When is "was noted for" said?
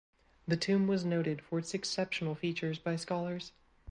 0.87-1.59